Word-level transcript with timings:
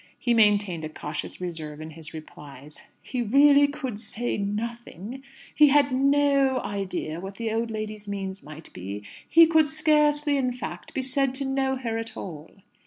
He 0.17 0.33
maintained 0.33 0.83
a 0.83 0.89
cautious 0.89 1.39
reserve 1.39 1.79
in 1.79 1.91
his 1.91 2.11
replies: 2.11 2.81
"He 3.03 3.21
really 3.21 3.67
could 3.67 3.99
say 3.99 4.35
nothing; 4.35 5.21
he 5.53 5.67
had 5.67 5.91
no 5.91 6.59
idea 6.61 7.19
what 7.19 7.35
the 7.35 7.51
old 7.51 7.69
lady's 7.69 8.07
means 8.07 8.41
might 8.41 8.73
be; 8.73 9.03
he 9.29 9.45
could 9.45 9.69
scarcely, 9.69 10.37
in 10.37 10.53
fact, 10.53 10.95
be 10.95 11.03
said 11.03 11.35
to 11.35 11.45
know 11.45 11.75
her 11.75 11.99
at 11.99 12.17
all." 12.17 12.49